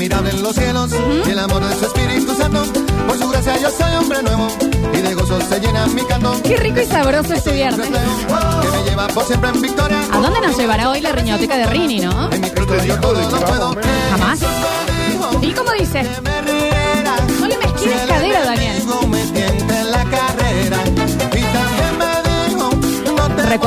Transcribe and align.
admirable 0.00 0.30
en 0.30 0.42
los 0.42 0.54
cielos 0.54 0.90
y 1.26 1.30
el 1.30 1.38
amor 1.38 1.62
de 1.62 1.76
su 1.76 1.84
Espíritu 1.84 2.34
Santo. 2.34 2.62
Por 3.06 3.18
su 3.18 3.28
gracia 3.28 3.58
yo 3.58 3.68
soy 3.70 3.94
hombre 3.96 4.22
nuevo 4.22 4.48
y 4.94 4.96
de 4.96 5.14
gozo 5.14 5.38
se 5.42 5.60
llena 5.60 5.86
mi 5.88 6.02
canto. 6.06 6.40
Qué 6.42 6.56
rico 6.56 6.80
y 6.80 6.86
sabroso 6.86 7.34
este 7.34 7.52
viernes. 7.52 7.86
Que 7.86 8.78
me 8.78 8.88
lleva 8.88 9.08
por 9.08 9.24
siempre 9.24 9.50
en 9.50 9.60
victoria. 9.60 10.00
¿A 10.10 10.18
dónde 10.18 10.40
nos 10.40 10.56
llevará 10.56 10.88
hoy 10.88 11.02
la 11.02 11.12
riñoteca 11.12 11.58
de 11.58 11.66
Rini, 11.66 12.00
no? 12.00 12.32
En 12.32 12.40
mi 12.40 12.48
yo 12.48 12.98
todo 12.98 13.12
lo 13.12 13.40
puedo. 13.44 13.76
Jamás. 14.10 14.40
¿Y 15.42 15.52
cómo 15.52 15.70
dice? 15.72 16.02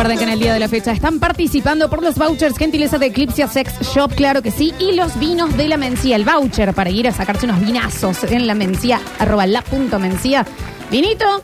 Recuerden 0.04 0.18
que 0.18 0.34
en 0.34 0.38
el 0.38 0.40
día 0.42 0.54
de 0.54 0.60
la 0.60 0.68
fecha 0.68 0.92
están 0.92 1.18
participando 1.18 1.90
por 1.90 2.04
los 2.04 2.16
vouchers 2.16 2.58
gentileza 2.58 2.98
de 2.98 3.06
Eclipse 3.06 3.48
Sex 3.48 3.80
Shop, 3.96 4.14
claro 4.14 4.42
que 4.42 4.52
sí, 4.52 4.74
y 4.78 4.92
los 4.98 5.18
vinos 5.18 5.56
de 5.56 5.70
la 5.70 5.78
Mencía, 5.78 6.18
el 6.18 6.26
voucher 6.26 6.74
para 6.74 6.90
ir 6.90 7.08
a 7.08 7.14
sacarse 7.14 7.46
unos 7.46 7.62
vinazos 7.62 8.26
en 8.26 8.46
la 8.46 8.54
Mencía, 8.54 9.00
arroba 9.18 9.48
la 9.48 9.62
punto 9.62 10.00
Mencía, 10.00 10.46
vinito 10.92 11.42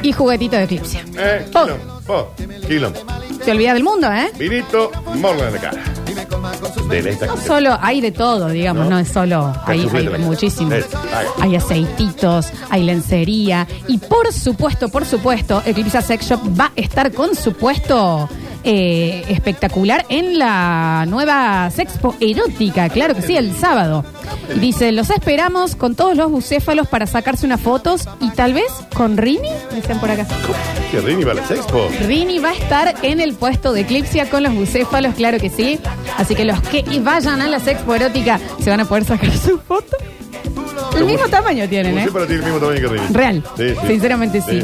y 0.00 0.10
juguetito 0.10 0.56
de 0.56 0.62
Eclipse. 0.62 1.04
Eh, 1.18 1.44
Oh. 1.52 1.64
kilo, 1.66 1.76
oh, 2.08 2.28
kilo. 2.66 2.92
Se 3.44 3.50
olvida 3.50 3.74
del 3.74 3.84
mundo, 3.84 4.10
¿eh? 4.10 4.30
Vinito, 4.38 4.90
morla 5.16 5.48
en 5.48 5.52
la 5.52 5.60
cara. 5.60 5.82
De 6.88 7.10
esta 7.10 7.26
No 7.26 7.36
solo 7.36 7.78
hay 7.80 8.00
de 8.00 8.10
todo, 8.10 8.48
digamos, 8.48 8.88
no, 8.88 8.98
es 8.98 9.08
solo, 9.08 9.52
hay, 9.64 9.88
hay 9.92 10.08
muchísimos. 10.18 10.74
Eh, 10.74 10.84
ay. 11.14 11.26
Hay 11.40 11.56
aceititos, 11.56 12.52
hay 12.70 12.84
lencería 12.84 13.66
y 13.88 13.98
por 13.98 14.32
supuesto, 14.32 14.88
por 14.88 15.04
supuesto, 15.04 15.62
Eclipse 15.64 16.02
Sex 16.02 16.26
Shop 16.26 16.40
va 16.58 16.66
a 16.66 16.80
estar 16.80 17.12
con 17.12 17.34
su 17.34 17.52
puesto 17.52 18.28
eh, 18.64 19.24
espectacular 19.28 20.06
en 20.08 20.38
la 20.38 21.04
nueva 21.08 21.70
Sexpo 21.70 22.14
Erótica, 22.20 22.88
claro 22.88 23.14
que 23.14 23.22
sí, 23.22 23.36
el 23.36 23.54
sábado. 23.56 24.04
Y 24.54 24.58
dice, 24.58 24.92
los 24.92 25.10
esperamos 25.10 25.76
con 25.76 25.94
todos 25.94 26.16
los 26.16 26.30
bucéfalos 26.30 26.88
para 26.88 27.06
sacarse 27.06 27.46
unas 27.46 27.60
fotos 27.60 28.08
y 28.20 28.30
tal 28.30 28.54
vez 28.54 28.70
con 28.94 29.16
Rini, 29.16 29.48
dicen 29.74 29.98
por 29.98 30.10
acá. 30.10 30.26
¿Qué 30.90 31.00
Rini 31.00 31.24
va 31.24 31.32
a 31.32 31.34
la 31.34 31.46
Sexpo? 31.46 31.88
Rini 32.06 32.38
va 32.38 32.50
a 32.50 32.54
estar 32.54 32.94
en 33.02 33.20
el 33.20 33.34
puesto 33.34 33.72
de 33.72 33.82
Eclipsia 33.82 34.28
con 34.28 34.42
los 34.42 34.54
bucéfalos, 34.54 35.14
claro 35.14 35.38
que 35.38 35.50
sí. 35.50 35.78
Así 36.18 36.34
que 36.34 36.44
los 36.44 36.60
que 36.60 36.84
vayan 37.00 37.40
a 37.40 37.48
la 37.48 37.60
Sexpo 37.60 37.94
Erótica 37.94 38.38
se 38.60 38.70
van 38.70 38.80
a 38.80 38.84
poder 38.84 39.04
sacar 39.04 39.30
su 39.36 39.58
foto. 39.58 39.96
El 40.96 41.06
mismo 41.06 41.26
tamaño 41.28 41.68
tienen, 41.68 41.98
¿eh? 41.98 42.08
Sí, 42.08 42.32
el 42.32 42.42
mismo 42.42 42.58
tamaño 42.58 42.80
que 42.80 42.88
Rini. 42.88 43.06
Real. 43.10 43.44
Sí, 43.56 43.70
sí. 43.70 43.86
Sinceramente 43.86 44.40
sí. 44.42 44.62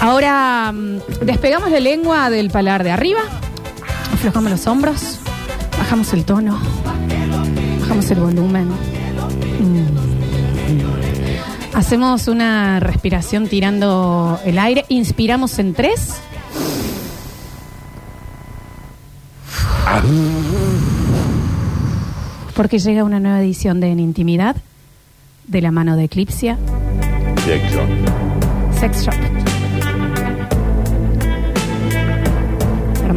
Ahora 0.00 0.72
mm, 0.72 1.24
despegamos 1.24 1.70
la 1.70 1.80
lengua 1.80 2.30
del 2.30 2.50
paladar 2.50 2.84
de 2.84 2.90
arriba, 2.90 3.20
aflojamos 4.12 4.50
los 4.50 4.66
hombros, 4.66 5.18
bajamos 5.76 6.12
el 6.12 6.24
tono, 6.24 6.58
bajamos 7.80 8.10
el 8.10 8.20
volumen. 8.20 8.68
Mm. 8.68 9.88
Hacemos 11.74 12.28
una 12.28 12.80
respiración 12.80 13.48
tirando 13.48 14.40
el 14.44 14.58
aire, 14.58 14.84
inspiramos 14.88 15.58
en 15.58 15.74
tres. 15.74 16.20
Porque 22.54 22.78
llega 22.78 23.04
una 23.04 23.20
nueva 23.20 23.40
edición 23.40 23.80
de 23.80 23.92
En 23.92 24.00
Intimidad, 24.00 24.56
de 25.46 25.60
la 25.60 25.70
mano 25.70 25.96
de 25.96 26.04
Eclipsia. 26.04 26.58
Sex 28.80 29.04
Shop. 29.04 29.37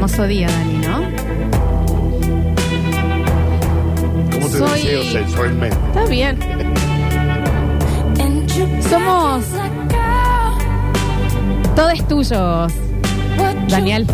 Hermoso 0.01 0.25
día, 0.25 0.47
Dani, 0.49 0.77
¿no? 0.79 0.97
¿Cómo 4.31 4.47
te 4.47 4.57
Soy- 4.57 4.81
deseo 4.81 5.03
sexualmente? 5.11 5.77
Está 5.89 6.05
bien. 6.07 6.39
Somos 8.89 9.45
todos 11.75 12.07
tuyos, 12.07 12.73
Daniel. 13.69 14.07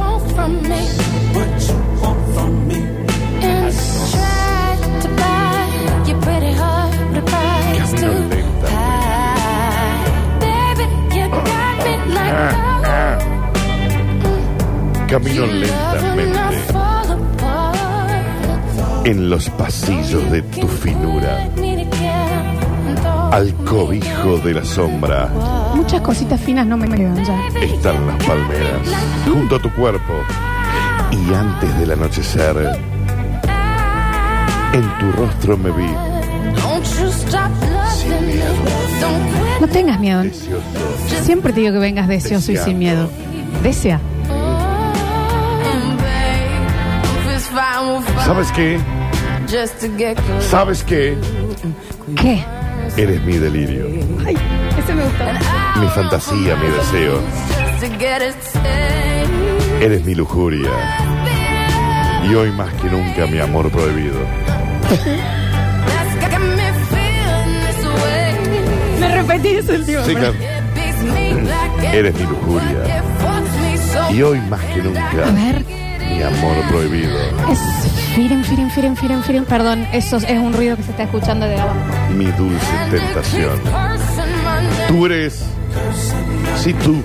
Camino. 12.18 12.67
Camino 15.07 15.45
lentamente 15.45 16.38
en 19.06 19.29
los 19.29 19.50
pasillos 19.51 20.29
de 20.29 20.41
tu 20.41 20.68
finura, 20.68 21.47
al 23.31 23.53
cobijo 23.63 24.38
de 24.40 24.53
la 24.53 24.66
sombra. 24.66 25.29
Muchas 25.73 26.01
cositas 26.01 26.41
finas 26.41 26.68
no 26.68 26.75
me 26.75 26.90
quedan 26.90 27.23
ya. 27.23 27.47
Están 27.62 28.06
las 28.06 28.22
palmeras 28.25 28.81
junto 29.25 29.56
a 29.56 29.59
tu 29.59 29.72
cuerpo. 29.73 30.13
Y 31.12 31.34
antes 31.34 31.79
del 31.79 31.91
anochecer, 31.91 32.78
en 34.74 34.97
tu 35.00 35.12
rostro 35.13 35.57
me 35.57 35.72
vi 35.72 35.89
No 39.62 39.68
tengas 39.68 40.00
miedo. 40.01 40.24
deseoso. 40.24 40.63
Siempre 41.24 41.53
te 41.53 41.62
digo 41.62 41.72
que 41.72 41.79
vengas 41.79 42.09
deseoso 42.09 42.51
y 42.51 42.57
sin 42.57 42.78
miedo. 42.78 43.09
Desea. 43.63 44.01
¿Sabes 48.23 48.51
qué? 48.51 48.79
¿Sabes 50.40 50.84
qué? 50.84 51.18
¿Qué? 52.16 52.44
Eres 52.95 53.23
mi 53.23 53.38
delirio, 53.38 53.88
Ay, 54.25 54.38
ese 54.78 54.94
me 54.94 55.03
gustó. 55.03 55.23
mi 55.79 55.88
fantasía, 55.88 56.56
mi 56.56 56.68
deseo. 56.68 57.19
Eres 59.81 60.06
mi 60.06 60.13
lujuria. 60.13 60.69
Y 62.29 62.35
hoy 62.35 62.51
más 62.51 62.72
que 62.75 62.90
nunca 62.90 63.25
mi 63.25 63.40
amor 63.40 63.72
prohibido. 63.72 64.19
Me 69.00 69.16
repetís 69.16 69.69
el 69.69 69.85
tío. 69.85 70.03
Sí, 70.06 70.13
claro. 70.16 70.34
Eres 71.91 72.13
mi 72.16 72.24
lujuria. 72.24 73.03
Y 74.12 74.22
hoy 74.22 74.39
más 74.41 74.62
que 74.62 74.79
A 74.79 74.84
nunca 74.84 75.31
ver. 75.34 75.87
Mi 76.18 76.24
amor 76.24 76.56
prohibido. 76.70 77.16
Es 77.52 77.60
firen, 78.16 78.44
firen, 78.44 78.70
firen, 78.72 78.96
firen, 78.96 79.24
firen. 79.24 79.46
Perdón, 79.46 79.88
eso 79.94 80.18
es 80.18 80.40
un 80.40 80.54
ruido 80.54 80.76
que 80.76 80.84
se 80.84 80.92
está 80.92 81.04
escuchando 81.04 81.46
de 81.46 81.60
abajo. 81.60 81.78
Mi 82.16 82.26
dulce 82.26 82.66
tentación. 82.90 83.60
Tú 84.88 85.06
eres. 85.06 85.44
Si 86.58 86.74
tú 86.74 87.02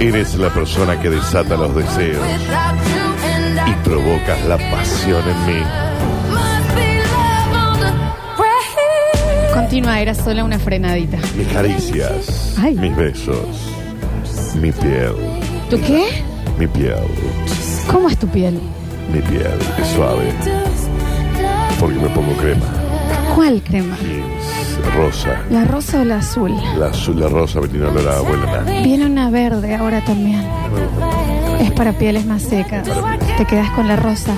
eres 0.00 0.34
la 0.34 0.50
persona 0.50 1.00
que 1.00 1.08
desata 1.08 1.56
los 1.56 1.74
deseos 1.74 2.22
y 3.66 3.72
provocas 3.88 4.44
la 4.44 4.58
pasión 4.70 5.22
en 5.28 5.46
mí. 5.46 5.62
Continúa, 9.54 10.00
era 10.00 10.14
solo 10.14 10.44
una 10.44 10.58
frenadita. 10.58 11.16
Mis 11.36 11.48
caricias, 11.48 12.54
Ay. 12.60 12.74
mis 12.74 12.94
besos, 12.94 13.38
mi 14.60 14.70
piel, 14.72 15.14
¿Tú 15.70 15.80
qué? 15.80 16.22
mi 16.58 16.66
piel, 16.66 16.98
¿Cómo 17.90 18.08
es 18.08 18.18
tu 18.18 18.26
piel? 18.28 18.60
mi 19.12 19.20
piel 19.20 19.58
es 19.78 19.88
suave 19.88 20.34
porque 21.78 21.98
me 21.98 22.08
pongo 22.08 22.32
crema. 22.36 22.64
¿Cuál 23.34 23.62
crema? 23.62 23.96
Jeans, 23.96 24.94
rosa. 24.96 25.42
¿La 25.50 25.64
rosa 25.64 26.00
o 26.00 26.04
la 26.04 26.18
azul? 26.18 26.52
La 26.78 26.86
azul, 26.86 27.20
la 27.20 27.28
rosa 27.28 27.60
me 27.60 27.68
tiene 27.68 27.86
olor 27.86 28.08
a 28.08 28.18
abuela. 28.18 28.60
Viene 28.82 29.06
una 29.06 29.30
verde 29.30 29.74
ahora 29.74 30.00
también. 30.04 30.42
Es 31.60 31.70
para 31.72 31.92
pieles 31.92 32.24
más 32.26 32.42
secas. 32.42 32.88
Te 33.36 33.44
quedas 33.44 33.70
con 33.70 33.88
la 33.88 33.96
rosa. 33.96 34.34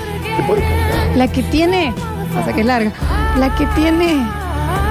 La 1.15 1.29
que 1.29 1.43
tiene, 1.44 1.94
pasa 2.35 2.53
que 2.53 2.61
es 2.61 2.67
larga, 2.67 2.93
la 3.38 3.55
que 3.55 3.67
tiene 3.67 4.26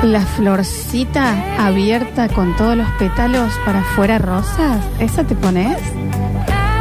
la 0.04 0.22
florcita 0.22 1.66
abierta 1.66 2.30
con 2.30 2.56
todos 2.56 2.78
los 2.78 2.88
pétalos 3.00 3.52
para 3.66 3.80
afuera 3.80 4.18
rosas, 4.20 4.84
¿esa 5.00 5.24
te 5.24 5.36
pones? 5.36 5.78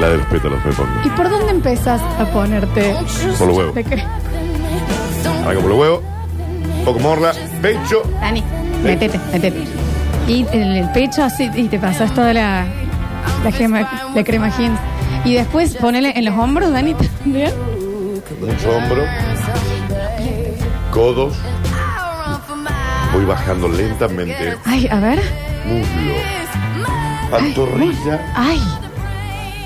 La 0.01 0.09
de 0.09 0.19
los 0.19 0.27
pétalos 0.27 0.65
me 0.65 0.73
pongo. 0.73 0.91
¿Y 1.05 1.09
por 1.11 1.31
dónde 1.31 1.51
empezás 1.53 2.01
a 2.19 2.25
ponerte? 2.33 2.95
Por 3.39 3.49
los 3.49 3.57
huevos. 3.57 3.77
Arranco 5.45 5.61
por 5.61 5.71
los 5.71 5.79
huevos, 5.79 6.01
poco 6.85 6.99
morla, 7.01 7.33
pecho. 7.63 8.03
Dani, 8.21 8.43
métete, 8.83 9.19
métete. 9.33 9.65
Y 10.27 10.47
en 10.53 10.63
el 10.73 10.91
pecho 10.91 11.23
así, 11.23 11.51
y 11.55 11.69
te 11.69 11.79
pasas 11.79 12.13
toda 12.15 12.33
la, 12.33 12.67
la, 13.45 13.53
gema, 13.53 14.11
la 14.15 14.25
crema 14.25 14.49
jeans. 14.57 14.79
Y 15.25 15.35
después 15.35 15.77
ponele 15.77 16.13
en 16.17 16.25
los 16.25 16.35
hombros, 16.37 16.73
Dani, 16.73 16.95
también. 16.95 17.53
mucho 18.41 18.77
hombro, 18.77 19.05
codos, 20.91 21.35
voy 23.13 23.25
bajando 23.27 23.69
lentamente, 23.69 24.57
Ay, 24.65 24.89
a 24.91 24.99
ver. 25.01 25.21
muslo, 25.67 26.15
pantorrilla, 27.31 28.33
Ay, 28.35 28.61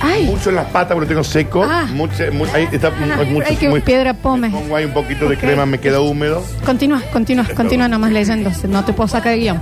Ay. 0.09 0.25
Mucho 0.27 0.51
en 0.51 0.57
las 0.57 0.67
patas 0.67 0.95
porque 0.95 1.01
lo 1.05 1.09
tengo 1.09 1.25
seco. 1.25 1.65
Ah. 1.65 1.87
Mucho, 1.93 2.25
mu- 2.33 2.47
ahí 2.55 2.69
está 2.73 2.89
hay 2.89 3.27
mucho- 3.27 3.47
qué 3.59 3.69
muy- 3.69 3.81
piedra 3.81 4.15
pome. 4.15 4.51
Pongo 4.51 4.77
ahí 4.77 4.85
un 4.85 4.93
poquito 4.93 5.29
de 5.29 5.35
Ok. 5.37 5.41
crema, 5.41 5.67
me 5.67 5.79
queda 5.79 6.01
húmedo. 6.01 6.43
Continúa, 6.65 7.03
continúa, 7.13 7.45
continúa 7.55 7.89
nomás 7.89 8.13
leyendo. 8.13 8.51
No 8.69 8.85
te 8.85 8.93
puedo 8.93 9.09
sacar 9.09 9.33
de 9.33 9.39
guion. 9.39 9.61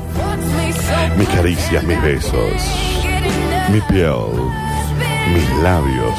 Mis 1.19 1.29
caricias, 1.29 1.83
mis 1.85 2.01
besos, 2.03 2.63
mi 3.73 3.81
piel, 3.83 4.15
mis 5.35 5.63
labios 5.63 6.15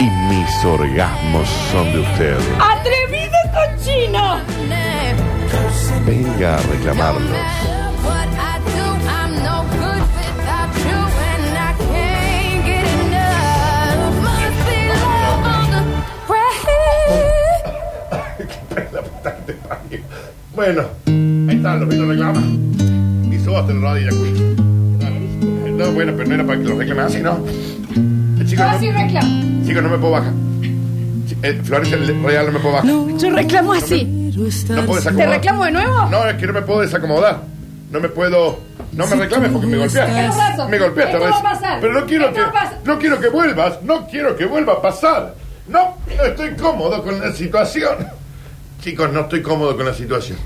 y 0.00 0.04
mis 0.04 0.64
orgasmos 0.64 1.48
son 1.72 1.92
de 1.92 2.00
usted. 2.00 2.36
¡Atrevido 2.60 3.38
cochino! 3.52 4.38
Venga 6.06 6.54
a 6.54 6.58
reclamarlos. 6.58 7.30
Bueno, 20.58 20.82
ahí 21.06 21.56
están, 21.56 21.78
los 21.78 21.88
vino 21.88 22.06
reclama. 22.06 22.42
Y 23.30 23.38
subaste 23.44 23.74
la 23.74 23.80
rodilla, 23.92 24.10
Queen. 24.10 25.76
No, 25.78 25.92
bueno, 25.92 26.12
pero 26.16 26.28
no 26.28 26.34
era 26.34 26.44
para 26.44 26.58
que 26.58 26.64
lo 26.64 26.76
reclamen 26.76 27.04
así, 27.04 27.20
¿no? 27.22 27.38
Eh, 28.40 28.44
Chicos, 28.44 28.66
No, 28.66 28.80
sí 28.80 28.88
no, 28.88 28.98
reclamo. 28.98 29.64
chicos, 29.64 29.82
no 29.84 29.88
me 29.88 29.98
puedo 29.98 30.12
bajar. 30.14 30.32
Eh, 31.44 31.60
Florencia 31.62 31.96
el 31.98 32.24
Real 32.24 32.46
no 32.46 32.52
me 32.54 32.58
puedo 32.58 32.74
bajar. 32.74 32.90
Yo 33.18 33.30
reclamo 33.30 33.72
así. 33.74 34.04
No 34.68 34.84
puedo 34.84 35.00
¿Te 35.00 35.26
reclamo 35.28 35.64
de 35.64 35.70
nuevo? 35.70 36.06
No, 36.10 36.24
es 36.28 36.34
que 36.34 36.46
no 36.48 36.52
me 36.52 36.62
puedo 36.62 36.80
desacomodar. 36.80 37.40
No 37.92 38.00
me 38.00 38.08
puedo. 38.08 38.58
No 38.94 39.06
me 39.06 39.14
reclames 39.14 39.52
porque 39.52 39.66
me 39.68 39.78
golpeaste. 39.78 40.12
Me 40.68 40.78
golpeaste, 40.80 41.16
Esto 41.18 41.30
va 41.30 41.38
a 41.38 41.42
pasar. 41.54 41.80
Pero 41.80 41.92
no 42.00 42.04
quiero 42.04 42.32
que. 42.32 42.40
No 42.84 42.98
quiero 42.98 43.20
que 43.20 43.28
vuelvas. 43.28 43.80
No 43.84 44.08
quiero 44.08 44.34
que 44.34 44.44
vuelva 44.44 44.72
a 44.72 44.82
pasar. 44.82 45.36
No, 45.68 45.98
no 46.16 46.24
estoy 46.24 46.50
cómodo 46.56 47.00
con 47.04 47.20
la 47.20 47.30
situación. 47.32 48.17
Chicos, 48.80 49.12
no 49.12 49.20
estoy 49.22 49.42
cómodo 49.42 49.76
con 49.76 49.86
la 49.86 49.94
situación. 49.94 50.38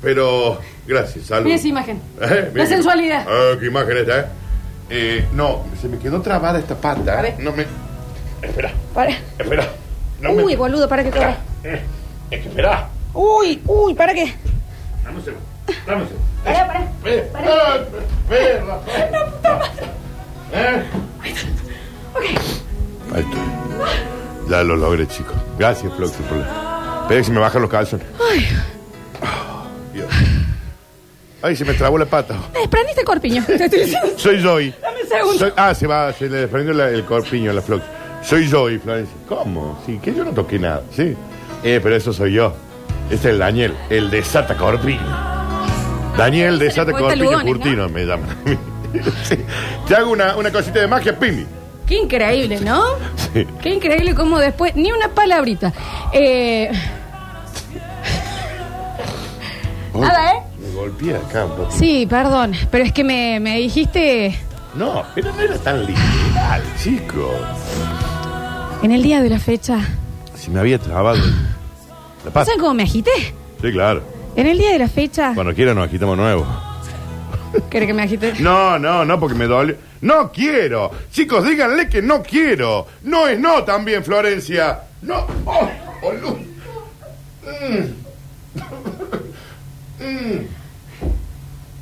Pero. 0.00 0.58
Gracias, 0.86 1.26
salud. 1.26 1.44
Mira 1.44 1.56
esa 1.56 1.68
imagen. 1.68 2.00
Eh, 2.20 2.50
La 2.54 2.66
sensualidad. 2.66 3.24
Ah, 3.28 3.56
qué 3.58 3.66
imagen 3.66 3.96
esta, 3.98 4.18
¿eh? 4.20 4.24
Eh, 4.90 5.26
No, 5.32 5.64
se 5.80 5.88
me 5.88 5.98
quedó 5.98 6.20
trabada 6.20 6.58
esta 6.58 6.74
pata. 6.74 7.18
A 7.18 7.22
ver. 7.22 7.38
No 7.38 7.52
me. 7.52 7.66
Espera, 8.42 8.72
Para. 8.92 9.10
espera. 9.38 9.68
No 10.20 10.32
Uy, 10.32 10.44
me... 10.52 10.56
boludo, 10.56 10.88
para 10.88 11.04
que 11.04 11.10
corra. 11.10 11.36
Eh, 11.64 11.80
Es 12.30 12.40
que 12.42 12.48
espera. 12.48 12.88
Uy, 13.14 13.62
uy, 13.66 13.94
¿para 13.94 14.12
qué? 14.14 14.34
Dame 15.04 15.18
un 15.18 15.24
segundo. 15.24 15.46
Dame 15.86 16.02
un 16.02 16.08
segundo. 16.08 16.26
Pará, 16.44 16.66
pará. 16.66 16.92
Eh, 17.04 17.28
Pará. 17.32 17.76
eh, 18.30 18.60
Rafael. 18.66 19.14
¿Eh? 20.52 20.82
Ahí 23.14 23.20
estoy. 23.20 24.50
Ya 24.50 24.62
lo 24.64 24.76
logré, 24.76 25.06
chicos. 25.06 25.34
Gracias, 25.58 25.92
Floxy, 25.94 26.22
por 26.24 26.38
la... 26.38 26.71
Espera 27.02 27.20
que 27.20 27.24
se 27.24 27.32
me 27.32 27.40
bajan 27.40 27.62
los 27.62 27.70
calzones. 27.70 28.06
Ay, 28.30 28.48
Ah, 29.22 29.64
Dios. 29.92 30.06
Ay, 31.42 31.56
se 31.56 31.64
me 31.64 31.74
trabó 31.74 31.98
la 31.98 32.06
pata. 32.06 32.36
desprendiste 32.54 33.04
corpiño. 33.04 33.44
Te 33.46 33.54
estoy 33.64 33.80
diciendo. 33.80 34.08
Soy 34.16 34.40
Joy. 34.42 34.74
Dame 34.80 35.02
un 35.02 35.08
segundo. 35.08 35.38
Soy- 35.38 35.52
ah, 35.56 35.74
se 35.74 35.86
va, 35.86 36.12
se 36.12 36.28
le 36.28 36.38
desprendió 36.38 36.72
la- 36.74 36.88
el 36.90 37.04
corpiño 37.04 37.50
a 37.50 37.54
la 37.54 37.62
Flox. 37.62 37.84
Soy 38.22 38.48
Joy, 38.48 38.78
Florencia. 38.78 39.14
¿Cómo? 39.28 39.80
Sí, 39.84 39.98
que 40.02 40.14
yo 40.14 40.24
no 40.24 40.30
toqué 40.32 40.58
nada. 40.58 40.82
Sí. 40.94 41.16
Eh, 41.64 41.80
pero 41.82 41.94
eso 41.96 42.12
soy 42.12 42.32
yo. 42.34 42.54
Este 43.10 43.28
es 43.28 43.34
el 43.34 43.38
Daniel, 43.40 43.74
el 43.90 44.10
desata 44.10 44.56
corpiño. 44.56 45.00
Daniel 46.16 46.54
Se 46.54 46.58
le 46.58 46.64
desata 46.66 46.90
cuenta 46.92 47.08
corpiño 47.10 47.24
Lugones, 47.30 47.46
Curtino 47.54 47.88
me 47.88 48.04
llaman. 48.04 48.28
Sí. 49.24 49.36
Te 49.88 49.96
hago 49.96 50.10
una, 50.12 50.36
una 50.36 50.52
cosita 50.52 50.78
de 50.80 50.86
magia, 50.86 51.18
Pimi. 51.18 51.46
Qué 51.86 51.98
increíble, 51.98 52.60
¿no? 52.60 52.82
Sí. 53.32 53.46
Qué 53.60 53.74
increíble 53.74 54.14
cómo 54.14 54.38
después, 54.38 54.74
ni 54.76 54.92
una 54.92 55.08
palabrita. 55.08 55.72
Eh, 56.12 56.70
Nada, 59.94 60.32
¿eh? 60.34 60.38
Me 60.58 60.74
golpeé 60.74 61.16
acá 61.16 61.44
un 61.44 61.50
poco. 61.56 61.70
sí, 61.70 62.06
perdón, 62.08 62.52
pero 62.70 62.84
es 62.84 62.92
que 62.92 63.04
me, 63.04 63.38
me 63.40 63.58
dijiste 63.58 64.38
No, 64.74 65.02
pero 65.14 65.32
no 65.34 65.40
era 65.42 65.58
tan 65.58 65.84
literal, 65.84 66.62
chico. 66.82 67.30
en 68.82 68.90
el 68.92 69.02
día 69.02 69.20
de 69.22 69.28
la 69.28 69.38
fecha. 69.38 69.78
Si 70.34 70.50
me 70.50 70.60
había 70.60 70.78
trabado 70.78 71.18
la 72.24 72.30
pata. 72.30 72.46
¿Saben 72.46 72.60
cómo 72.60 72.74
me 72.74 72.84
agité? 72.84 73.10
Sí, 73.60 73.70
claro. 73.70 74.02
En 74.34 74.46
el 74.46 74.56
día 74.58 74.72
de 74.72 74.78
la 74.78 74.88
fecha. 74.88 75.32
Cuando 75.34 75.54
quiera 75.54 75.74
nos 75.74 75.86
agitamos 75.88 76.16
nuevo. 76.16 76.46
¿Querés 77.70 77.86
que 77.86 77.94
me 77.94 78.02
agite? 78.02 78.34
No, 78.40 78.78
no, 78.78 79.04
no, 79.04 79.20
porque 79.20 79.34
me 79.34 79.46
dolió. 79.46 79.76
No 80.00 80.32
quiero. 80.32 80.90
Chicos, 81.10 81.46
díganle 81.46 81.88
que 81.88 82.02
no 82.02 82.22
quiero. 82.22 82.86
No 83.02 83.28
es 83.28 83.38
no 83.38 83.64
también, 83.64 84.04
Florencia. 84.04 84.80
No. 85.02 85.26
Oh, 85.44 85.68
boludo. 86.00 86.38
Mm. 87.42 88.02
Mm. 90.04 90.46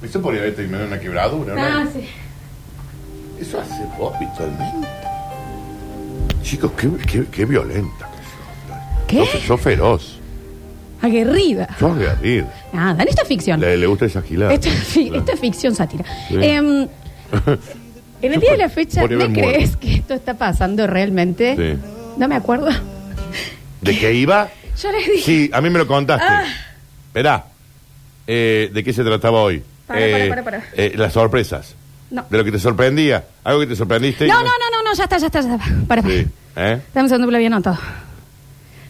Eso 0.04 0.20
podría 0.22 0.42
haber 0.42 0.56
terminado 0.56 0.84
en 0.84 0.92
una 0.92 1.00
quebradura, 1.00 1.54
¿no? 1.54 1.62
Ah, 1.62 1.86
sí. 1.92 2.08
Eso 3.40 3.60
hace 3.60 3.84
vos 3.98 4.14
habitualmente. 4.14 4.88
Chicos, 6.42 6.72
qué, 6.76 6.90
qué, 7.06 7.24
qué 7.30 7.44
violenta 7.44 8.08
que 9.06 9.16
sos. 9.24 9.28
¿Qué? 9.30 9.38
Sos, 9.38 9.46
sos 9.46 9.60
feroz. 9.60 10.19
Aguerrida. 11.02 11.68
Sos 11.78 11.92
aguerrida. 11.96 12.52
Nada, 12.72 13.02
esto 13.04 13.22
es 13.22 13.28
ficción. 13.28 13.60
Le, 13.60 13.76
le 13.76 13.86
gusta 13.86 14.06
esa 14.06 14.22
gilada. 14.22 14.52
Esto, 14.52 14.68
es 14.70 14.74
fi- 14.84 15.10
esto 15.14 15.32
es 15.32 15.40
ficción 15.40 15.74
sátira. 15.74 16.04
Sí. 16.28 16.36
Em, 16.40 16.88
en 18.22 18.32
el 18.34 18.40
día 18.40 18.52
de 18.52 18.58
la 18.58 18.68
fecha, 18.68 19.00
Podría 19.00 19.18
¿me 19.18 19.24
haber 19.24 19.36
muerto. 19.36 19.52
crees 19.54 19.76
que 19.76 19.94
esto 19.94 20.14
está 20.14 20.34
pasando 20.34 20.86
realmente? 20.86 21.56
Sí. 21.56 21.78
No 22.18 22.28
me 22.28 22.34
acuerdo. 22.36 22.68
¿De 23.80 23.98
qué 23.98 24.12
iba? 24.14 24.48
Yo 24.82 24.92
les 24.92 25.06
dije. 25.06 25.22
Sí, 25.22 25.50
a 25.52 25.60
mí 25.60 25.70
me 25.70 25.78
lo 25.78 25.86
contaste. 25.86 26.24
Ah. 26.28 26.44
Eh, 28.26 28.70
¿De 28.72 28.84
qué 28.84 28.92
se 28.92 29.02
trataba 29.02 29.40
hoy? 29.42 29.62
Para, 29.86 30.00
Eh, 30.00 30.28
para, 30.28 30.42
para, 30.44 30.60
para. 30.60 30.64
eh, 30.76 30.92
las 30.96 31.12
sorpresas. 31.12 31.74
No. 32.10 32.24
De 32.28 32.38
lo 32.38 32.44
que 32.44 32.52
te 32.52 32.58
sorprendía. 32.58 33.24
Algo 33.44 33.60
que 33.60 33.66
te 33.68 33.76
sorprendiste. 33.76 34.26
No, 34.26 34.34
no, 34.34 34.42
no, 34.42 34.48
no, 34.70 34.82
no, 34.90 34.94
ya 34.94 35.04
está, 35.04 35.18
ya 35.18 35.26
está, 35.26 35.40
ya 35.40 35.54
está. 35.56 35.64
Para, 35.88 36.02
para. 36.02 36.14
Sí. 36.14 36.26
¿Eh? 36.56 36.80
Dame 36.94 37.04
un 37.04 37.08
segundo 37.08 37.26
que 37.26 37.30
lo 37.32 37.36
había 37.36 37.46
anotado. 37.48 37.78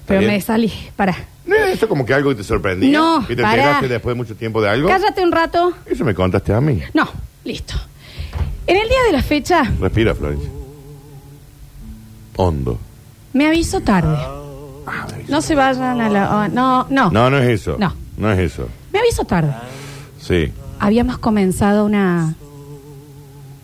Pero 0.06 0.20
bien? 0.20 0.32
me 0.32 0.40
salí. 0.40 0.72
Para. 0.96 1.16
¿No 1.50 1.56
es 1.56 1.74
esto 1.74 1.88
como 1.88 2.06
que 2.06 2.14
algo 2.14 2.30
que 2.30 2.36
te 2.36 2.44
sorprendía? 2.44 2.96
No, 2.98 3.26
¿Que 3.26 3.34
te 3.34 3.42
pará. 3.42 3.54
enteraste 3.62 3.88
después 3.88 4.14
de 4.14 4.16
mucho 4.16 4.36
tiempo 4.36 4.62
de 4.62 4.68
algo? 4.68 4.88
Cállate 4.88 5.22
un 5.22 5.32
rato. 5.32 5.72
Eso 5.84 6.04
me 6.04 6.14
contaste 6.14 6.54
a 6.54 6.60
mí. 6.60 6.80
No, 6.94 7.08
listo. 7.44 7.74
En 8.66 8.76
el 8.76 8.88
día 8.88 9.02
de 9.06 9.12
la 9.12 9.22
fecha, 9.22 9.64
Respira, 9.80 10.14
Florencia. 10.14 10.48
Hondo. 12.36 12.78
me 13.32 13.46
aviso 13.48 13.80
tarde. 13.80 14.16
Ah, 14.86 15.06
me. 15.16 15.24
No 15.28 15.42
se 15.42 15.54
vayan 15.54 16.00
a 16.00 16.08
la. 16.08 16.36
oh, 16.36 16.48
no, 16.48 16.86
no, 16.88 17.10
No, 17.10 17.30
no 17.30 17.38
es 17.38 17.48
eso. 17.48 17.76
No. 17.78 17.94
No 18.16 18.30
es 18.32 18.38
eso. 18.38 18.68
Me 18.92 18.98
aviso 19.00 19.24
tarde. 19.24 19.52
Sí. 20.20 20.52
Habíamos 20.78 21.18
comenzado 21.18 21.84
una. 21.84 22.34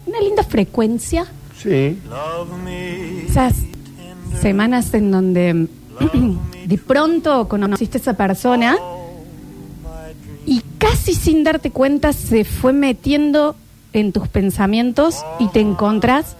Una 0.07 0.21
linda 0.21 0.43
frecuencia. 0.43 1.26
Sí. 1.57 1.99
Esas 3.28 3.55
semanas 4.40 4.93
en 4.95 5.11
donde 5.11 5.69
de 6.66 6.78
pronto 6.78 7.46
conociste 7.49 7.99
a 7.99 8.00
esa 8.00 8.14
persona 8.14 8.76
y 10.44 10.62
casi 10.78 11.14
sin 11.14 11.44
darte 11.44 11.70
cuenta 11.70 12.12
se 12.12 12.44
fue 12.44 12.73
metiendo 12.73 13.54
en 13.92 14.12
tus 14.12 14.26
pensamientos 14.28 15.25
y 15.38 15.49
te 15.49 15.61
encontrás 15.61 16.37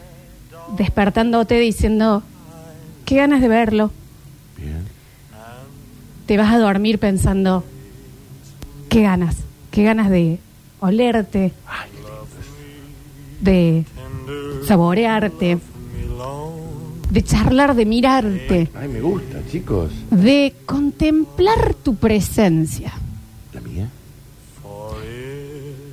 despertándote 0.77 1.59
diciendo, 1.61 2.25
qué 3.05 3.17
ganas 3.17 3.41
de 3.41 3.49
verlo. 3.49 3.93
Bien. 4.57 4.85
Te 6.27 6.37
vas 6.37 6.53
a 6.53 6.59
dormir 6.59 6.99
pensando, 6.99 7.63
qué 8.89 9.03
ganas, 9.03 9.37
qué 9.71 9.85
ganas 9.85 10.11
de 10.11 10.41
olerte, 10.81 11.53
de 13.41 13.85
saborearte, 14.67 15.59
de 17.17 17.23
charlar, 17.23 17.75
de 17.75 17.87
mirarte, 17.87 18.69
Ay, 18.79 18.89
me 18.89 19.01
gusta, 19.01 19.39
chicos. 19.51 19.91
de 20.11 20.53
contemplar 20.67 21.73
tu 21.83 21.95
presencia. 21.95 22.93
La 23.55 23.61
mía. 23.63 23.89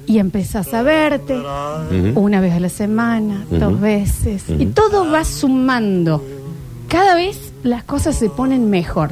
Y 0.06 0.18
empezás 0.20 0.74
a 0.74 0.82
verte 0.84 1.38
Ujú. 1.40 2.20
una 2.20 2.42
vez 2.42 2.52
a 2.54 2.60
la 2.60 2.68
semana, 2.68 3.46
Ujú. 3.50 3.58
dos 3.58 3.80
veces, 3.80 4.44
y 4.50 4.66
Ujú. 4.66 4.72
todo 4.74 5.10
va 5.10 5.24
sumando. 5.24 6.22
Cada 6.90 7.16
vez 7.16 7.54
las 7.64 7.86
cosas 7.86 8.18
se 8.18 8.30
ponen 8.30 8.70
mejor. 8.70 9.12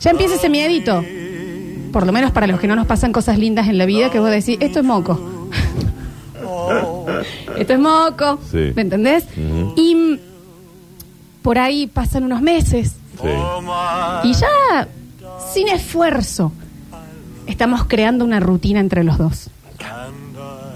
Ya 0.00 0.10
empieza 0.10 0.34
ese 0.34 0.48
miedito. 0.48 1.04
Por 1.92 2.06
lo 2.06 2.12
menos 2.12 2.32
para 2.32 2.48
los 2.48 2.58
que 2.58 2.66
no 2.66 2.74
nos 2.74 2.88
pasan 2.88 3.12
cosas 3.12 3.38
lindas 3.38 3.68
en 3.68 3.78
la 3.78 3.86
vida, 3.86 4.10
que 4.10 4.18
vos 4.18 4.30
decís, 4.30 4.56
esto 4.58 4.80
es 4.80 4.84
moco. 4.84 5.20
esto 7.56 7.72
es 7.72 7.78
moco. 7.78 8.40
Sí. 8.50 8.72
¿Me 8.74 8.82
entendés? 8.82 9.24
Ujú. 9.36 9.57
Y 9.78 10.18
por 11.42 11.58
ahí 11.58 11.86
pasan 11.86 12.24
unos 12.24 12.42
meses, 12.42 12.96
Sí. 13.20 13.28
y 14.24 14.32
ya, 14.34 14.88
sin 15.52 15.68
esfuerzo, 15.68 16.52
estamos 17.46 17.84
creando 17.84 18.24
una 18.24 18.40
rutina 18.40 18.80
entre 18.80 19.04
los 19.04 19.18
dos. 19.18 19.50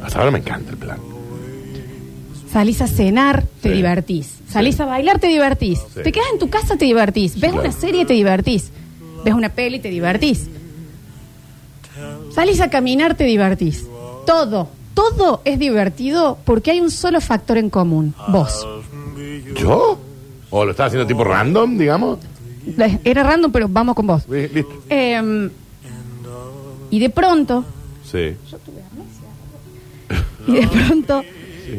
Hasta 0.04 0.18
ahora 0.18 0.30
me 0.30 0.38
encanta 0.38 0.70
el 0.70 0.76
plan. 0.76 0.98
Salís 2.52 2.80
a 2.82 2.86
cenar, 2.86 3.44
te 3.62 3.70
Sí. 3.70 3.74
divertís. 3.76 4.38
Salís 4.48 4.78
a 4.80 4.84
bailar, 4.84 5.18
te 5.18 5.28
divertís. 5.28 5.78
Sí. 5.94 6.00
Te 6.04 6.12
quedas 6.12 6.26
en 6.32 6.38
tu 6.38 6.50
casa, 6.50 6.76
te 6.76 6.84
divertís. 6.84 7.34
Ves 7.40 7.52
claro. 7.52 7.60
una 7.68 7.72
serie, 7.72 8.04
te 8.04 8.12
divertís. 8.14 8.70
Ves 9.24 9.34
una 9.34 9.48
peli, 9.48 9.78
te 9.80 9.88
divertís. 9.88 10.48
Salís 12.34 12.60
a 12.60 12.68
caminar, 12.70 13.14
te 13.14 13.24
divertís. 13.24 13.84
Todo, 14.26 14.68
todo 14.94 15.40
es 15.44 15.58
divertido 15.58 16.38
porque 16.44 16.70
hay 16.72 16.80
un 16.80 16.90
solo 16.90 17.20
factor 17.20 17.58
en 17.58 17.70
común. 17.70 18.14
Vos. 18.28 18.66
¿Yo? 19.56 19.98
¿O 20.50 20.64
lo 20.64 20.70
estás 20.72 20.88
haciendo 20.88 21.06
tipo 21.06 21.24
random, 21.24 21.78
digamos? 21.78 22.18
Era 23.04 23.22
random, 23.22 23.50
pero 23.50 23.68
vamos 23.68 23.94
con 23.94 24.06
vos. 24.06 24.28
Listo. 24.28 24.68
Eh, 24.88 25.50
y 26.90 26.98
de 26.98 27.10
pronto, 27.10 27.64
Sí. 28.10 28.36
y 30.46 30.52
de 30.52 30.68
pronto, 30.68 31.22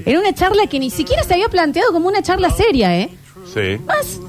en 0.05 0.17
una 0.17 0.33
charla 0.33 0.65
que 0.67 0.79
ni 0.79 0.89
siquiera 0.89 1.23
se 1.23 1.33
había 1.35 1.49
planteado 1.49 1.91
como 1.93 2.07
una 2.07 2.21
charla 2.23 2.49
seria, 2.49 2.97
¿eh? 2.99 3.09
Sí. 3.53 3.77
Más 3.85 4.19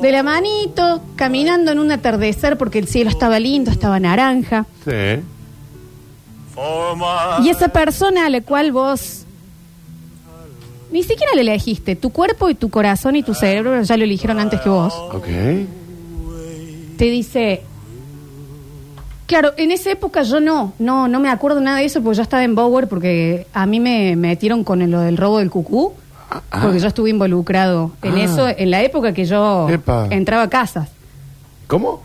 de 0.00 0.12
la 0.12 0.22
manito, 0.22 1.02
caminando 1.16 1.72
en 1.72 1.78
un 1.80 1.90
atardecer 1.90 2.56
porque 2.56 2.78
el 2.78 2.86
cielo 2.86 3.10
estaba 3.10 3.40
lindo, 3.40 3.70
estaba 3.70 3.98
naranja. 3.98 4.66
Sí. 4.84 5.20
Y 7.42 7.48
esa 7.48 7.68
persona 7.68 8.26
a 8.26 8.30
la 8.30 8.40
cual 8.40 8.72
vos 8.72 9.24
ni 10.90 11.02
siquiera 11.04 11.32
le 11.34 11.42
elegiste, 11.42 11.94
tu 11.96 12.10
cuerpo 12.10 12.48
y 12.50 12.54
tu 12.54 12.68
corazón 12.68 13.14
y 13.16 13.22
tu 13.22 13.32
cerebro 13.34 13.80
ya 13.82 13.96
lo 13.96 14.04
eligieron 14.04 14.40
antes 14.40 14.60
que 14.60 14.68
vos, 14.68 14.92
Ok. 15.12 15.26
te 16.96 17.04
dice, 17.04 17.62
claro, 19.26 19.52
en 19.56 19.70
esa 19.70 19.90
época 19.92 20.22
yo 20.22 20.40
no, 20.40 20.72
no, 20.80 21.06
no 21.06 21.20
me 21.20 21.28
acuerdo 21.30 21.60
nada 21.60 21.78
de 21.78 21.84
eso 21.84 22.02
porque 22.02 22.16
yo 22.16 22.22
estaba 22.22 22.42
en 22.42 22.56
Bower 22.56 22.88
porque 22.88 23.46
a 23.54 23.66
mí 23.66 23.78
me 23.78 24.16
metieron 24.16 24.64
con 24.64 24.90
lo 24.90 25.00
del 25.00 25.16
robo 25.16 25.38
del 25.38 25.50
cucú, 25.50 25.92
porque 26.62 26.80
yo 26.80 26.88
estuve 26.88 27.10
involucrado 27.10 27.92
en 28.02 28.16
Ah. 28.16 28.24
eso 28.24 28.48
en 28.48 28.70
la 28.72 28.82
época 28.82 29.12
que 29.12 29.24
yo 29.24 29.68
Epa. 29.68 30.08
entraba 30.10 30.42
a 30.44 30.50
casas. 30.50 30.88
¿Cómo? 31.68 32.02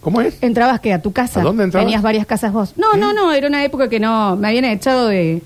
¿Cómo 0.00 0.20
es? 0.20 0.36
¿Entrabas 0.42 0.80
que 0.80 0.92
¿A 0.92 1.02
tu 1.02 1.12
casa? 1.12 1.40
¿A 1.40 1.42
dónde 1.44 1.64
entrabas? 1.64 1.86
Tenías 1.86 2.02
varias 2.02 2.26
casas 2.26 2.52
vos. 2.52 2.74
No, 2.76 2.94
no, 2.96 3.12
no, 3.12 3.32
era 3.32 3.48
una 3.48 3.64
época 3.64 3.88
que 3.88 3.98
no, 4.00 4.36
me 4.36 4.48
habían 4.48 4.64
echado 4.64 5.08
de, 5.08 5.42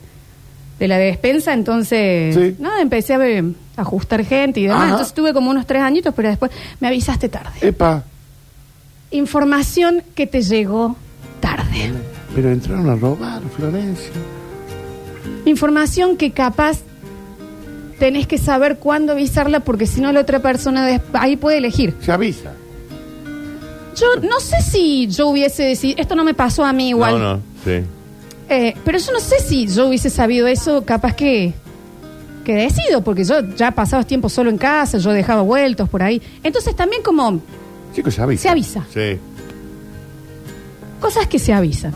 de 0.79 0.89
la 0.89 0.99
despensa, 0.99 1.53
entonces, 1.55 2.35
Sí. 2.35 2.57
nada, 2.59 2.81
empecé 2.83 3.15
a, 3.15 3.19
ver- 3.19 3.45
a 3.77 3.81
ajustar 3.83 4.25
gente 4.25 4.61
y 4.61 4.65
demás. 4.65 4.83
Ajá. 4.83 4.91
Entonces 4.91 5.15
tuve 5.15 5.33
como 5.33 5.51
unos 5.51 5.67
tres 5.67 5.83
añitos, 5.83 6.13
pero 6.15 6.29
después 6.29 6.51
me 6.81 6.89
avisaste 6.89 7.29
tarde. 7.29 7.51
Epa. 7.63 8.05
Información 9.11 10.03
que 10.15 10.27
te 10.27 10.43
llegó 10.43 10.97
tarde. 11.41 11.93
Pero 12.35 12.51
entraron 12.51 12.89
a 12.89 12.95
robar, 12.97 13.43
Florencia. 13.57 14.11
Información 15.45 16.17
que 16.17 16.31
capaz 16.33 16.79
tenés 17.99 18.27
que 18.27 18.39
saber 18.39 18.79
cuándo 18.79 19.13
avisarla 19.13 19.61
porque 19.61 19.87
si 19.87 20.01
no 20.01 20.13
la 20.13 20.21
otra 20.21 20.41
persona 20.41 20.87
des- 20.87 21.01
ahí 21.15 21.37
puede 21.37 21.59
elegir. 21.59 21.95
Se 22.01 22.13
avisa. 22.13 22.53
Yo 23.97 24.07
no 24.23 24.41
sé 24.41 24.61
si 24.63 25.07
yo 25.09 25.29
hubiese 25.29 25.65
decidido, 25.65 26.01
esto 26.01 26.15
no 26.15 26.25
me 26.25 26.35
pasó 26.35 26.65
a 26.65 26.73
mí 26.73 26.89
igual. 26.91 27.19
No, 27.19 27.35
no. 27.35 27.43
Sí. 27.65 27.83
Eh, 28.49 28.75
pero 28.85 28.99
yo 28.99 29.13
no 29.13 29.21
sé 29.21 29.39
si 29.41 29.67
yo 29.67 29.89
hubiese 29.89 30.11
sabido 30.11 30.47
eso, 30.47 30.85
capaz 30.85 31.15
que, 31.15 31.53
que 32.45 32.55
decido, 32.55 33.03
porque 33.03 33.25
yo 33.25 33.41
ya 33.57 33.71
pasaba 33.71 34.05
tiempo 34.05 34.29
solo 34.29 34.51
en 34.51 34.59
casa, 34.59 34.99
yo 34.99 35.11
dejaba 35.13 35.43
vueltos 35.43 35.89
por 35.89 36.03
ahí. 36.03 36.21
Entonces 36.43 36.75
también 36.75 37.03
como 37.03 37.41
Chicos, 37.95 38.15
se 38.15 38.23
avisa. 38.23 38.43
Se 38.43 38.49
avisa. 38.49 38.87
Sí. 38.93 39.19
cosas 41.01 41.27
que 41.27 41.39
se 41.39 41.53
avisan. 41.53 41.93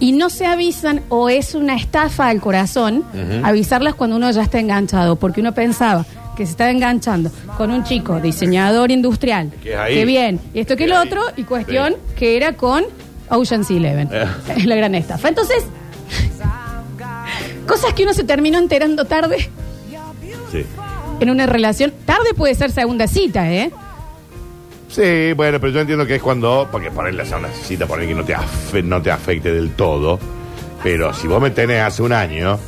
Y 0.00 0.12
no 0.12 0.28
se 0.28 0.44
avisan 0.46 1.02
o 1.08 1.28
es 1.28 1.54
una 1.54 1.76
estafa 1.76 2.28
al 2.28 2.40
corazón 2.40 3.04
avisarlas 3.42 3.94
cuando 3.94 4.16
uno 4.16 4.30
ya 4.30 4.42
está 4.42 4.58
enganchado, 4.58 5.16
porque 5.16 5.40
uno 5.40 5.54
pensaba 5.54 6.04
que 6.36 6.44
se 6.46 6.52
estaba 6.52 6.70
enganchando 6.70 7.30
con 7.56 7.70
un 7.70 7.84
chico 7.84 8.20
diseñador 8.20 8.90
industrial, 8.90 9.52
Que 9.62 9.72
es 9.72 9.78
ahí. 9.78 9.94
que 9.94 10.04
bien, 10.04 10.40
y 10.52 10.60
esto 10.60 10.76
que 10.76 10.84
ahí. 10.84 10.92
otro, 10.92 11.22
y 11.36 11.44
cuestión 11.44 11.96
que 12.16 12.36
era 12.36 12.54
con 12.54 12.84
Ocean's 13.30 13.70
Eleven, 13.70 14.08
Eh. 14.12 14.26
Es 14.56 14.64
la 14.66 14.76
gran 14.76 14.94
estafa. 14.94 15.28
Entonces, 15.28 15.64
cosas 17.66 17.92
que 17.94 18.02
uno 18.04 18.12
se 18.14 18.24
terminó 18.24 18.58
enterando 18.58 19.04
tarde 19.04 19.48
Sí. 20.52 20.64
en 21.20 21.30
una 21.30 21.46
relación, 21.46 21.92
tarde 22.04 22.34
puede 22.36 22.54
ser 22.54 22.70
segunda 22.70 23.06
cita, 23.08 23.50
¿eh? 23.50 23.70
Sí, 24.88 25.32
bueno, 25.34 25.58
pero 25.58 25.72
yo 25.72 25.80
entiendo 25.80 26.06
que 26.06 26.16
es 26.16 26.22
cuando, 26.22 26.68
porque 26.70 26.90
ponerle 26.92 27.24
a 27.28 27.36
una 27.36 27.48
cita, 27.50 27.86
poner 27.86 28.06
que 28.06 28.14
no 28.14 28.24
te, 28.24 28.36
afe- 28.36 28.84
no 28.84 29.02
te 29.02 29.10
afecte 29.10 29.52
del 29.52 29.70
todo, 29.70 30.20
pero 30.84 31.12
si 31.12 31.26
vos 31.26 31.42
me 31.42 31.50
tenés 31.50 31.82
hace 31.82 32.02
un 32.02 32.12
año, 32.12 32.58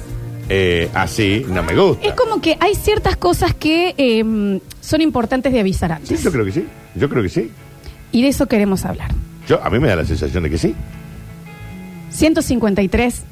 eh, 0.48 0.88
así, 0.94 1.44
no 1.48 1.62
me 1.62 1.74
gusta. 1.76 2.06
Es 2.06 2.14
como 2.14 2.40
que 2.40 2.56
hay 2.60 2.74
ciertas 2.74 3.16
cosas 3.16 3.54
que 3.54 3.94
eh, 3.98 4.60
son 4.80 5.00
importantes 5.00 5.52
de 5.52 5.60
avisar 5.60 5.90
Sí, 5.90 5.96
antes. 5.96 6.22
yo 6.22 6.32
creo 6.32 6.44
que 6.44 6.52
sí, 6.52 6.64
yo 6.94 7.08
creo 7.08 7.22
que 7.22 7.28
sí. 7.28 7.50
Y 8.12 8.22
de 8.22 8.28
eso 8.28 8.46
queremos 8.46 8.84
hablar. 8.84 9.10
Yo, 9.48 9.62
a 9.62 9.70
mí 9.70 9.78
me 9.78 9.88
da 9.88 9.96
la 9.96 10.04
sensación 10.04 10.42
de 10.42 10.50
que 10.50 10.58
sí. 10.58 10.74
153 12.10 13.22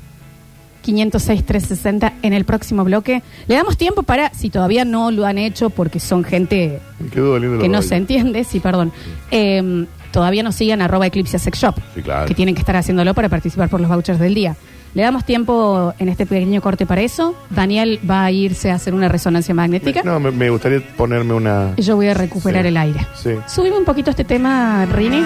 506 0.83 1.45
360 1.47 2.13
en 2.23 2.33
el 2.35 2.45
próximo 2.45 2.85
bloque. 2.85 3.23
Le 3.49 3.55
damos 3.55 3.79
tiempo 3.79 4.03
para, 4.03 4.33
si 4.35 4.51
todavía 4.51 4.85
no 4.85 5.11
lo 5.11 5.25
han 5.25 5.39
hecho, 5.39 5.71
porque 5.71 5.99
son 5.99 6.25
gente 6.25 6.81
Me 7.01 7.09
quedó 7.09 7.33
doliendo 7.33 7.59
que 7.59 7.69
no 7.69 7.79
rodilla. 7.79 7.89
se 7.89 7.97
entiende, 7.97 8.45
sí, 8.45 8.61
perdón. 8.61 8.93
Eh, 9.31 9.87
todavía 10.13 10.43
nos 10.43 10.57
sigan 10.57 10.83
arroba 10.83 11.07
Eclipse 11.07 11.39
Sex 11.39 11.59
Shop, 11.59 11.75
Sí, 11.95 12.03
claro. 12.03 12.27
que 12.27 12.35
tienen 12.35 12.55
que 12.55 12.61
estar 12.61 12.77
haciéndolo 12.77 13.15
para 13.15 13.29
participar 13.31 13.71
por 13.71 13.81
los 13.81 13.89
vouchers 13.89 14.19
del 14.19 14.35
día. 14.35 14.57
Le 14.95 15.03
damos 15.03 15.25
tiempo 15.25 15.93
en 15.99 16.09
este 16.09 16.25
pequeño 16.25 16.61
corte 16.63 16.87
para 16.87 17.01
eso. 17.01 17.35
Daniel 17.51 17.99
va 18.09 18.27
a 18.27 18.31
irse 18.31 18.71
a 18.71 18.77
hacer 18.77 18.95
una 18.95 19.09
resonancia 19.09 19.53
magnética. 19.53 20.03
No, 20.05 20.21
me, 20.21 20.31
me 20.31 20.51
gustaría 20.51 20.81
ponerme 20.97 21.35
una... 21.35 21.73
Y 21.77 21.83
yo 21.83 21.97
voy 21.97 22.07
a 22.09 22.15
recuperar 22.15 22.63
Sí. 22.63 22.69
el 22.69 22.77
aire. 22.77 23.01
Sí. 23.21 23.31
Subime 23.49 23.77
un 23.77 23.85
poquito 23.85 24.11
este 24.11 24.23
tema, 24.23 24.87
Rini. 24.87 25.19
I 25.19 25.23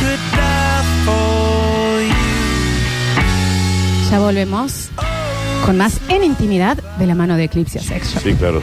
could 0.00 0.18
die 0.32 0.82
for 1.04 2.00
you. 2.02 2.14
Ya 4.10 4.18
volvemos 4.18 4.88
con 5.64 5.76
más 5.76 6.00
en 6.08 6.24
intimidad 6.24 6.78
de 6.98 7.06
la 7.06 7.14
mano 7.14 7.36
de 7.36 7.44
Eclipse 7.44 7.78
Sex 7.78 8.14
Shop. 8.14 8.22
Sí, 8.24 8.34
claro. 8.34 8.60